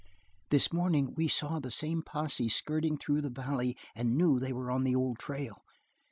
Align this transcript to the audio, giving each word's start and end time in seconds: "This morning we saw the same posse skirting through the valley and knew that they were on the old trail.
"This 0.49 0.73
morning 0.73 1.13
we 1.15 1.27
saw 1.27 1.59
the 1.59 1.69
same 1.69 2.01
posse 2.01 2.49
skirting 2.49 2.97
through 2.97 3.21
the 3.21 3.29
valley 3.29 3.77
and 3.93 4.17
knew 4.17 4.39
that 4.39 4.45
they 4.47 4.51
were 4.51 4.71
on 4.71 4.83
the 4.83 4.95
old 4.95 5.19
trail. 5.19 5.61